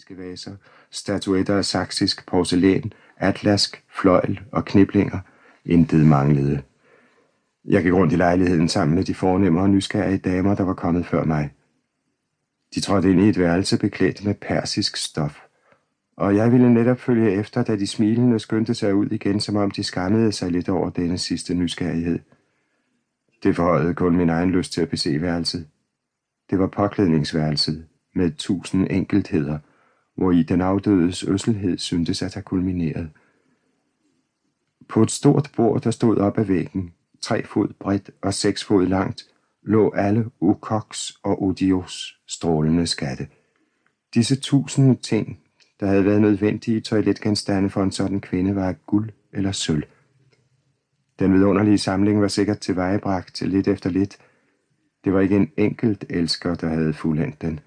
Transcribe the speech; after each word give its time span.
asiatiske 0.00 0.18
vaser, 0.18 0.56
statuetter 0.90 1.56
af 1.56 1.64
saksisk 1.64 2.26
porcelæn, 2.26 2.92
atlask, 3.16 3.84
fløjl 4.00 4.40
og 4.52 4.64
kniblinger. 4.64 5.18
Intet 5.64 6.06
manglede. 6.06 6.62
Jeg 7.64 7.82
gik 7.82 7.92
rundt 7.92 8.12
i 8.12 8.16
lejligheden 8.16 8.68
sammen 8.68 8.94
med 8.94 9.04
de 9.04 9.14
fornemme 9.14 9.60
og 9.60 9.70
nysgerrige 9.70 10.18
damer, 10.18 10.54
der 10.54 10.64
var 10.64 10.74
kommet 10.74 11.06
før 11.06 11.24
mig. 11.24 11.50
De 12.74 12.80
trådte 12.80 13.10
ind 13.10 13.20
i 13.20 13.28
et 13.28 13.38
værelse 13.38 13.78
beklædt 13.78 14.24
med 14.24 14.34
persisk 14.34 14.96
stof. 14.96 15.40
Og 16.16 16.36
jeg 16.36 16.52
ville 16.52 16.74
netop 16.74 17.00
følge 17.00 17.32
efter, 17.32 17.62
da 17.62 17.76
de 17.76 17.86
smilende 17.86 18.38
skyndte 18.38 18.74
sig 18.74 18.94
ud 18.94 19.06
igen, 19.10 19.40
som 19.40 19.56
om 19.56 19.70
de 19.70 19.82
skammede 19.82 20.32
sig 20.32 20.50
lidt 20.50 20.68
over 20.68 20.90
denne 20.90 21.18
sidste 21.18 21.54
nysgerrighed. 21.54 22.18
Det 23.42 23.56
forhøjede 23.56 23.94
kun 23.94 24.16
min 24.16 24.30
egen 24.30 24.50
lyst 24.50 24.72
til 24.72 24.82
at 24.82 24.88
bese 24.88 25.22
værelset. 25.22 25.66
Det 26.50 26.58
var 26.58 26.66
påklædningsværelset 26.66 27.86
med 28.14 28.30
tusind 28.30 28.86
enkeltheder, 28.90 29.58
hvor 30.20 30.32
i 30.32 30.42
den 30.42 30.60
afdødes 30.60 31.24
øsselhed 31.24 31.78
syntes 31.78 32.22
at 32.22 32.34
have 32.34 32.42
kulmineret. 32.42 33.10
På 34.88 35.02
et 35.02 35.10
stort 35.10 35.50
bord, 35.56 35.80
der 35.82 35.90
stod 35.90 36.16
op 36.16 36.38
ad 36.38 36.44
væggen, 36.44 36.92
tre 37.20 37.46
fod 37.46 37.68
bredt 37.80 38.10
og 38.22 38.34
seks 38.34 38.64
fod 38.64 38.86
langt, 38.86 39.26
lå 39.62 39.92
alle 39.92 40.30
Ukoks 40.40 41.12
og 41.22 41.42
Odios 41.42 42.20
strålende 42.26 42.86
skatte. 42.86 43.28
Disse 44.14 44.36
tusinde 44.36 44.94
ting, 44.94 45.38
der 45.80 45.86
havde 45.86 46.04
været 46.04 46.20
nødvendige 46.20 46.80
toiletgenstande 46.80 47.70
for 47.70 47.82
en 47.82 47.92
sådan 47.92 48.20
kvinde, 48.20 48.54
var 48.54 48.72
guld 48.72 49.10
eller 49.32 49.52
sølv. 49.52 49.84
Den 51.18 51.34
vidunderlige 51.34 51.78
samling 51.78 52.20
var 52.20 52.28
sikkert 52.28 52.58
tilvejebragt 52.58 53.42
lidt 53.42 53.68
efter 53.68 53.90
lidt. 53.90 54.18
Det 55.04 55.12
var 55.12 55.20
ikke 55.20 55.36
en 55.36 55.50
enkelt 55.56 56.04
elsker, 56.10 56.54
der 56.54 56.68
havde 56.68 56.92
fuldendt 56.92 57.42
den. 57.42 57.60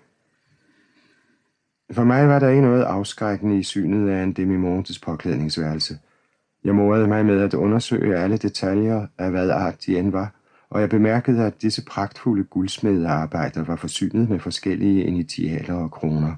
For 1.91 2.03
mig 2.03 2.27
var 2.27 2.39
der 2.39 2.49
ikke 2.49 2.61
noget 2.61 2.83
afskrækkende 2.83 3.59
i 3.59 3.63
synet 3.63 4.09
af 4.09 4.23
en 4.23 4.33
demimontes 4.33 4.99
påklædningsværelse. 4.99 5.97
Jeg 6.63 6.75
morede 6.75 7.07
mig 7.07 7.25
med 7.25 7.41
at 7.41 7.53
undersøge 7.53 8.17
alle 8.17 8.37
detaljer 8.37 9.07
af 9.17 9.31
hvad 9.31 9.49
art 9.49 9.85
de 9.85 9.97
end 9.97 10.11
var, 10.11 10.31
og 10.69 10.81
jeg 10.81 10.89
bemærkede, 10.89 11.45
at 11.45 11.61
disse 11.61 11.85
pragtfulde 11.85 12.43
guldsmedearbejder 12.43 13.63
var 13.63 13.75
forsynet 13.75 14.29
med 14.29 14.39
forskellige 14.39 15.03
initialer 15.03 15.73
og 15.73 15.91
kroner. 15.91 16.35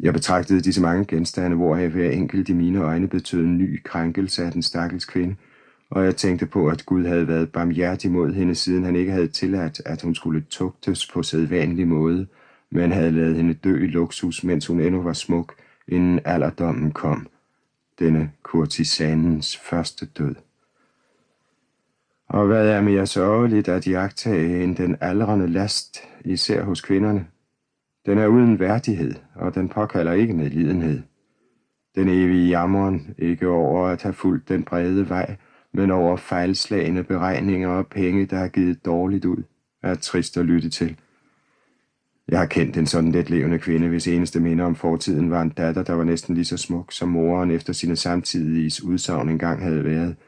Jeg 0.00 0.12
betragtede 0.12 0.60
disse 0.60 0.82
mange 0.82 1.04
genstande, 1.04 1.56
hvoraf 1.56 1.90
hver 1.90 2.10
enkelt 2.10 2.48
i 2.48 2.52
mine 2.52 2.80
øjne 2.80 3.08
betød 3.08 3.44
en 3.44 3.58
ny 3.58 3.82
krænkelse 3.82 4.44
af 4.44 4.52
den 4.52 4.62
stakkels 4.62 5.04
kvinde, 5.04 5.36
og 5.90 6.04
jeg 6.04 6.16
tænkte 6.16 6.46
på, 6.46 6.68
at 6.68 6.86
Gud 6.86 7.04
havde 7.06 7.28
været 7.28 7.52
barmhjertig 7.52 8.10
mod 8.12 8.32
hende, 8.32 8.54
siden 8.54 8.84
han 8.84 8.96
ikke 8.96 9.12
havde 9.12 9.28
tilladt, 9.28 9.82
at 9.86 10.02
hun 10.02 10.14
skulle 10.14 10.44
tugtes 10.50 11.06
på 11.12 11.22
sædvanlig 11.22 11.88
måde, 11.88 12.26
men 12.70 12.92
havde 12.92 13.10
lavet 13.10 13.36
hende 13.36 13.54
dø 13.54 13.84
i 13.84 13.86
luksus, 13.86 14.44
mens 14.44 14.66
hun 14.66 14.80
endnu 14.80 15.02
var 15.02 15.12
smuk, 15.12 15.54
inden 15.88 16.20
alderdommen 16.24 16.92
kom. 16.92 17.26
Denne 17.98 18.32
kurtisanens 18.42 19.56
første 19.56 20.06
død. 20.06 20.34
Og 22.28 22.46
hvad 22.46 22.68
er 22.68 22.80
mere 22.80 23.06
sørgeligt 23.06 23.68
at 23.68 23.86
jagtage 23.86 24.64
end 24.64 24.76
den 24.76 24.96
aldrende 25.00 25.48
last, 25.48 25.98
især 26.24 26.64
hos 26.64 26.80
kvinderne? 26.80 27.26
Den 28.06 28.18
er 28.18 28.26
uden 28.26 28.58
værdighed, 28.58 29.14
og 29.34 29.54
den 29.54 29.68
påkalder 29.68 30.12
ikke 30.12 30.34
medlidenhed. 30.34 31.02
Den 31.94 32.08
evige 32.08 32.48
jammeren 32.48 33.14
ikke 33.18 33.48
over 33.48 33.88
at 33.88 34.02
have 34.02 34.12
fulgt 34.12 34.48
den 34.48 34.62
brede 34.62 35.08
vej, 35.08 35.36
men 35.72 35.90
over 35.90 36.16
fejlslagende 36.16 37.04
beregninger 37.04 37.68
og 37.68 37.86
penge, 37.86 38.26
der 38.26 38.36
har 38.36 38.48
givet 38.48 38.84
dårligt 38.84 39.24
ud, 39.24 39.42
er 39.82 39.94
trist 39.94 40.36
at 40.36 40.46
lytte 40.46 40.70
til. 40.70 40.96
Jeg 42.30 42.38
har 42.38 42.46
kendt 42.46 42.76
en 42.76 42.86
sådan 42.86 43.12
let 43.12 43.30
levende 43.30 43.58
kvinde, 43.58 43.88
hvis 43.88 44.08
eneste 44.08 44.40
minder 44.40 44.64
om 44.64 44.74
fortiden 44.74 45.30
var 45.30 45.42
en 45.42 45.48
datter, 45.48 45.82
der 45.82 45.92
var 45.92 46.04
næsten 46.04 46.34
lige 46.34 46.44
så 46.44 46.56
smuk, 46.56 46.92
som 46.92 47.08
moren 47.08 47.50
efter 47.50 47.72
sine 47.72 47.96
samtidige 47.96 48.84
udsagn 48.84 49.28
engang 49.28 49.62
havde 49.62 49.84
været– 49.84 50.16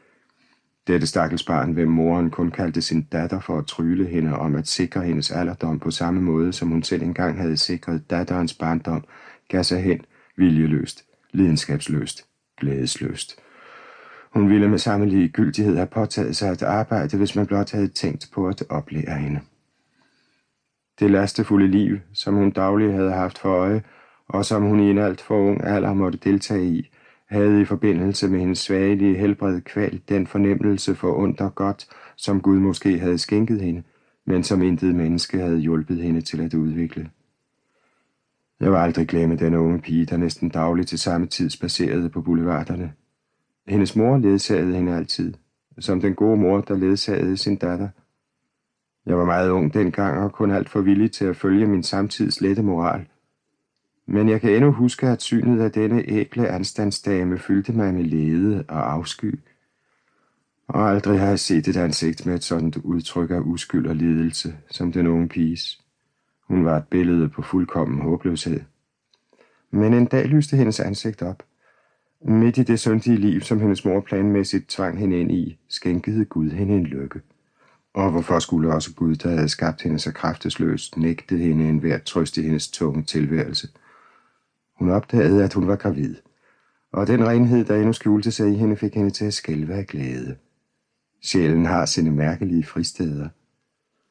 dette 0.87 1.07
stakkels 1.07 1.43
barn, 1.43 1.71
hvem 1.71 1.87
moren 1.87 2.29
kun 2.29 2.51
kaldte 2.51 2.81
sin 2.81 3.03
datter 3.03 3.39
for 3.39 3.57
at 3.57 3.65
trylle 3.65 4.07
hende 4.07 4.37
om 4.37 4.55
at 4.55 4.67
sikre 4.67 5.01
hendes 5.01 5.31
alderdom 5.31 5.79
på 5.79 5.91
samme 5.91 6.21
måde, 6.21 6.53
som 6.53 6.69
hun 6.69 6.83
selv 6.83 7.03
engang 7.03 7.37
havde 7.37 7.57
sikret 7.57 8.09
datterens 8.09 8.53
barndom, 8.53 9.03
gav 9.47 9.63
sig 9.63 9.81
hen, 9.83 10.01
viljeløst, 10.37 11.03
lidenskabsløst, 11.31 12.25
glædesløst. 12.59 13.39
Hun 14.33 14.49
ville 14.49 14.69
med 14.69 14.77
samme 14.77 15.05
ligegyldighed 15.05 15.75
have 15.75 15.87
påtaget 15.87 16.35
sig 16.35 16.49
at 16.49 16.63
arbejde, 16.63 17.17
hvis 17.17 17.35
man 17.35 17.45
blot 17.45 17.71
havde 17.71 17.87
tænkt 17.87 18.29
på 18.33 18.47
at 18.47 18.63
oplære 18.69 19.17
hende. 19.17 19.39
Det 20.99 21.11
lastefulde 21.11 21.67
liv, 21.67 21.99
som 22.13 22.33
hun 22.33 22.51
daglig 22.51 22.93
havde 22.93 23.11
haft 23.11 23.37
for 23.37 23.49
øje, 23.49 23.83
og 24.27 24.45
som 24.45 24.63
hun 24.63 24.79
i 24.79 24.89
en 24.89 24.97
alt 24.97 25.21
for 25.21 25.37
ung 25.37 25.63
alder 25.63 25.93
måtte 25.93 26.17
deltage 26.17 26.65
i, 26.65 26.89
havde 27.29 27.61
i 27.61 27.65
forbindelse 27.65 28.27
med 28.27 28.39
hendes 28.39 28.59
svagelige 28.59 29.17
helbred 29.17 29.61
kvalt 29.61 30.09
den 30.09 30.27
fornemmelse 30.27 30.95
for 30.95 31.11
under 31.11 31.49
godt, 31.49 31.85
som 32.15 32.41
Gud 32.41 32.59
måske 32.59 32.99
havde 32.99 33.17
skænket 33.17 33.61
hende, 33.61 33.83
men 34.25 34.43
som 34.43 34.61
intet 34.61 34.95
menneske 34.95 35.39
havde 35.39 35.59
hjulpet 35.59 35.97
hende 35.97 36.21
til 36.21 36.41
at 36.41 36.53
udvikle. 36.53 37.09
Jeg 38.59 38.71
var 38.71 38.83
aldrig 38.83 39.07
glemme 39.07 39.35
den 39.35 39.55
unge 39.55 39.79
pige, 39.79 40.05
der 40.05 40.17
næsten 40.17 40.49
dagligt 40.49 40.87
til 40.89 40.99
samme 40.99 41.27
tid 41.27 41.49
spacerede 41.49 42.09
på 42.09 42.21
boulevarderne. 42.21 42.93
Hendes 43.67 43.95
mor 43.95 44.17
ledsagede 44.17 44.75
hende 44.75 44.95
altid, 44.95 45.33
som 45.79 46.01
den 46.01 46.15
gode 46.15 46.37
mor, 46.37 46.61
der 46.61 46.77
ledsagede 46.77 47.37
sin 47.37 47.55
datter. 47.55 47.89
Jeg 49.05 49.17
var 49.17 49.25
meget 49.25 49.49
ung 49.49 49.73
dengang 49.73 50.23
og 50.23 50.31
kun 50.31 50.51
alt 50.51 50.69
for 50.69 50.81
villig 50.81 51.11
til 51.11 51.25
at 51.25 51.35
følge 51.35 51.67
min 51.67 51.83
samtids 51.83 52.41
lette 52.41 52.63
moral, 52.63 53.05
men 54.05 54.29
jeg 54.29 54.41
kan 54.41 54.55
endnu 54.55 54.71
huske, 54.71 55.07
at 55.07 55.21
synet 55.21 55.61
af 55.61 55.71
denne 55.71 56.03
ægle 56.09 56.47
anstandsdame 56.47 57.37
fyldte 57.37 57.73
mig 57.73 57.93
med 57.93 58.03
lede 58.03 58.65
og 58.67 58.93
afsky. 58.93 59.39
Og 60.67 60.89
aldrig 60.89 61.19
har 61.19 61.27
jeg 61.27 61.39
set 61.39 61.67
et 61.67 61.77
ansigt 61.77 62.25
med 62.25 62.35
et 62.35 62.43
sådan 62.43 62.73
udtryk 62.83 63.31
af 63.31 63.39
uskyld 63.39 63.87
og 63.87 63.95
lidelse, 63.95 64.55
som 64.71 64.91
den 64.91 65.07
unge 65.07 65.27
piges. 65.27 65.81
Hun 66.47 66.65
var 66.65 66.77
et 66.77 66.87
billede 66.87 67.29
på 67.29 67.41
fuldkommen 67.41 68.01
håbløshed. 68.01 68.61
Men 69.71 69.93
en 69.93 70.05
dag 70.05 70.25
lyste 70.25 70.57
hendes 70.57 70.79
ansigt 70.79 71.21
op. 71.21 71.43
Midt 72.21 72.57
i 72.57 72.63
det 72.63 72.79
syndige 72.79 73.17
liv, 73.17 73.41
som 73.41 73.59
hendes 73.59 73.85
mor 73.85 73.99
planmæssigt 73.99 74.69
tvang 74.69 74.99
hende 74.99 75.19
ind 75.19 75.31
i, 75.31 75.59
skænkede 75.67 76.25
Gud 76.25 76.49
hende 76.49 76.73
en 76.73 76.83
lykke. 76.83 77.21
Og 77.93 78.11
hvorfor 78.11 78.39
skulle 78.39 78.73
også 78.73 78.93
Gud, 78.95 79.15
der 79.15 79.29
havde 79.29 79.49
skabt 79.49 79.81
hende 79.81 79.99
så 79.99 80.11
kraftesløst, 80.11 80.97
nægte 80.97 81.37
hende 81.37 81.69
en 81.69 81.77
hver 81.77 81.97
trøst 81.97 82.37
i 82.37 82.41
hendes 82.41 82.67
tunge 82.67 83.03
tilværelse– 83.03 83.67
hun 84.83 84.89
opdagede, 84.89 85.43
at 85.43 85.53
hun 85.53 85.67
var 85.67 85.75
gravid, 85.75 86.15
og 86.91 87.07
den 87.07 87.27
renhed, 87.27 87.65
der 87.65 87.75
endnu 87.75 87.93
skjulte 87.93 88.31
sig 88.31 88.51
i 88.51 88.55
hende, 88.55 88.75
fik 88.75 88.93
hende 88.93 89.09
til 89.09 89.25
at 89.25 89.33
skælve 89.33 89.73
af 89.73 89.87
glæde. 89.87 90.35
Sjælen 91.21 91.65
har 91.65 91.85
sine 91.85 92.11
mærkelige 92.11 92.63
fristeder. 92.63 93.29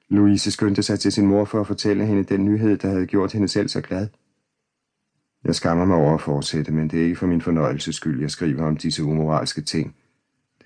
Louise 0.09 0.50
skyndte 0.50 0.82
sig 0.82 1.00
til 1.00 1.12
sin 1.12 1.26
mor 1.26 1.44
for 1.44 1.60
at 1.60 1.66
fortælle 1.66 2.06
hende 2.06 2.25
den 2.25 2.44
nyhed, 2.44 2.78
der 2.78 2.88
havde 2.88 3.06
gjort 3.06 3.32
hende 3.32 3.49
selv 3.49 3.69
så 3.69 3.81
glad. 3.81 4.09
Jeg 5.44 5.54
skammer 5.54 5.84
mig 5.84 5.97
over 5.97 6.14
at 6.14 6.20
fortsætte, 6.20 6.72
men 6.72 6.91
det 6.91 7.00
er 7.00 7.04
ikke 7.04 7.16
for 7.16 7.26
min 7.26 7.41
fornøjelses 7.41 7.97
skyld, 7.97 8.20
jeg 8.20 8.31
skriver 8.31 8.64
om 8.66 8.76
disse 8.76 9.04
umoralske 9.04 9.60
ting. 9.60 9.97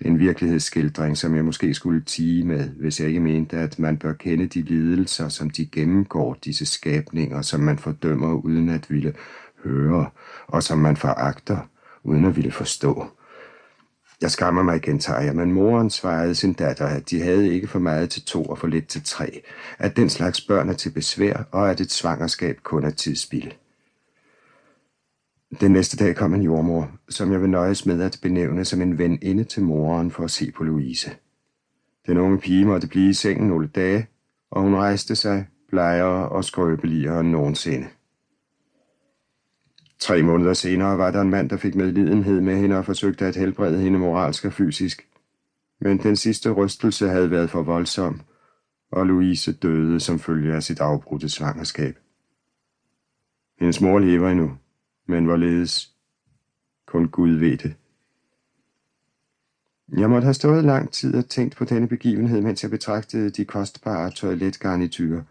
En 0.01 0.19
virkelighedsskildring, 0.19 1.17
som 1.17 1.35
jeg 1.35 1.45
måske 1.45 1.73
skulle 1.73 2.01
tige 2.01 2.43
med, 2.43 2.69
hvis 2.69 2.99
jeg 2.99 3.07
ikke 3.07 3.19
mente, 3.19 3.57
at 3.57 3.79
man 3.79 3.97
bør 3.97 4.13
kende 4.13 4.47
de 4.47 4.61
lidelser, 4.61 5.29
som 5.29 5.49
de 5.49 5.65
gennemgår, 5.65 6.37
disse 6.45 6.65
skabninger, 6.65 7.41
som 7.41 7.59
man 7.59 7.77
fordømmer 7.77 8.33
uden 8.33 8.69
at 8.69 8.89
ville 8.89 9.13
høre, 9.63 10.09
og 10.47 10.63
som 10.63 10.77
man 10.77 10.97
foragter, 10.97 11.57
uden 12.03 12.25
at 12.25 12.35
ville 12.35 12.51
forstå. 12.51 13.05
Jeg 14.21 14.31
skammer 14.31 14.63
mig, 14.63 14.75
igen, 14.75 15.01
jeg, 15.07 15.35
men 15.35 15.51
moren 15.51 15.89
svarede 15.89 16.35
sin 16.35 16.53
datter, 16.53 16.85
at 16.85 17.09
de 17.09 17.21
havde 17.21 17.53
ikke 17.53 17.67
for 17.67 17.79
meget 17.79 18.09
til 18.09 18.21
to 18.21 18.43
og 18.43 18.57
for 18.57 18.67
lidt 18.67 18.87
til 18.87 19.03
tre, 19.03 19.41
at 19.79 19.97
den 19.97 20.09
slags 20.09 20.41
børn 20.41 20.69
er 20.69 20.73
til 20.73 20.89
besvær, 20.89 21.43
og 21.51 21.71
at 21.71 21.81
et 21.81 21.91
svangerskab 21.91 22.57
kun 22.63 22.83
er 22.83 22.89
tidsspil. 22.89 23.53
Den 25.51 25.71
næste 25.71 25.97
dag 25.97 26.15
kom 26.15 26.33
en 26.33 26.41
jordmor, 26.41 26.91
som 27.09 27.31
jeg 27.31 27.41
vil 27.41 27.49
nøjes 27.49 27.85
med 27.85 28.01
at 28.01 28.19
benævne 28.21 28.65
som 28.65 28.81
en 28.81 28.97
ven 28.97 29.19
inde 29.21 29.43
til 29.43 29.63
moren 29.63 30.11
for 30.11 30.23
at 30.23 30.31
se 30.31 30.51
på 30.51 30.63
Louise. 30.63 31.11
Den 32.07 32.17
unge 32.17 32.39
pige 32.39 32.65
måtte 32.65 32.87
blive 32.87 33.09
i 33.09 33.13
sengen 33.13 33.47
nogle 33.47 33.67
dage, 33.67 34.07
og 34.51 34.61
hun 34.61 34.75
rejste 34.75 35.15
sig, 35.15 35.47
blegere 35.69 36.29
og 36.29 36.43
skrøbeligere 36.43 37.19
end 37.19 37.29
nogensinde. 37.29 37.87
Tre 39.99 40.23
måneder 40.23 40.53
senere 40.53 40.97
var 40.97 41.11
der 41.11 41.21
en 41.21 41.29
mand, 41.29 41.49
der 41.49 41.57
fik 41.57 41.75
medlidenhed 41.75 42.41
med 42.41 42.55
hende 42.55 42.77
og 42.77 42.85
forsøgte 42.85 43.25
at 43.25 43.35
helbrede 43.35 43.81
hende 43.81 43.99
moralsk 43.99 44.45
og 44.45 44.53
fysisk. 44.53 45.07
Men 45.81 45.97
den 45.97 46.15
sidste 46.15 46.51
rystelse 46.51 47.07
havde 47.07 47.31
været 47.31 47.49
for 47.49 47.63
voldsom, 47.63 48.21
og 48.91 49.05
Louise 49.05 49.53
døde 49.53 49.99
som 49.99 50.19
følge 50.19 50.55
af 50.55 50.63
sit 50.63 50.79
afbrudte 50.79 51.29
svangerskab. 51.29 51.97
Hendes 53.59 53.81
mor 53.81 53.99
lever 53.99 54.29
endnu, 54.29 54.57
men 55.07 55.25
hvorledes? 55.25 55.93
Kun 56.85 57.07
Gud 57.07 57.31
ved 57.31 57.57
det. 57.57 57.75
Jeg 59.97 60.09
måtte 60.09 60.25
have 60.25 60.33
stået 60.33 60.63
lang 60.63 60.91
tid 60.91 61.15
og 61.15 61.29
tænkt 61.29 61.55
på 61.55 61.65
denne 61.65 61.87
begivenhed, 61.87 62.41
mens 62.41 62.63
jeg 62.63 62.71
betragtede 62.71 63.29
de 63.29 63.45
kostbare 63.45 64.11
toiletgarniturer. 64.11 65.23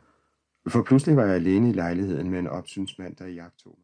For 0.68 0.82
pludselig 0.82 1.16
var 1.16 1.24
jeg 1.24 1.34
alene 1.34 1.70
i 1.70 1.72
lejligheden 1.72 2.30
med 2.30 2.38
en 2.38 2.46
opsynsmand, 2.46 3.16
der 3.16 3.26
i 3.26 3.34
jagtog 3.34 3.74